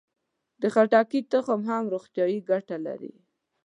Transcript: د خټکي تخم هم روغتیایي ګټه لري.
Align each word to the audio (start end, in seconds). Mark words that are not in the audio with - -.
د 0.61 0.63
خټکي 0.73 1.19
تخم 1.31 1.61
هم 1.69 1.83
روغتیایي 1.93 2.39
ګټه 2.49 2.77
لري. 2.85 3.13